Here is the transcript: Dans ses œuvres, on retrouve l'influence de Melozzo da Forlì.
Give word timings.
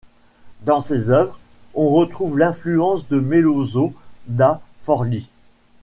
Dans 0.63 0.81
ses 0.81 1.11
œuvres, 1.11 1.37
on 1.75 1.87
retrouve 1.89 2.39
l'influence 2.39 3.07
de 3.07 3.19
Melozzo 3.19 3.93
da 4.25 4.59
Forlì. 4.81 5.29